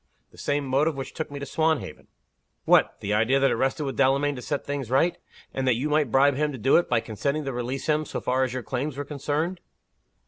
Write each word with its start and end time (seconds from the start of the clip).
"The 0.31 0.37
same 0.39 0.65
motive 0.65 0.95
which 0.95 1.13
took 1.13 1.29
me 1.29 1.37
to 1.39 1.45
Swanhaven." 1.45 2.07
"What! 2.65 2.99
the 3.01 3.13
idea 3.13 3.39
that 3.39 3.51
it 3.51 3.55
rested 3.55 3.83
with 3.83 3.97
Delamayn 3.97 4.35
to 4.35 4.41
set 4.41 4.65
things 4.65 4.89
right? 4.89 5.15
and 5.53 5.67
that 5.67 5.75
you 5.75 5.89
might 5.91 6.09
bribe 6.11 6.33
him 6.35 6.51
to 6.51 6.57
do 6.57 6.75
it, 6.77 6.89
by 6.89 7.01
consenting 7.01 7.45
to 7.45 7.53
release 7.53 7.85
him, 7.85 8.05
so 8.05 8.19
far 8.19 8.43
as 8.43 8.51
your 8.51 8.63
claims 8.63 8.97
were 8.97 9.05
concerned?" 9.05 9.61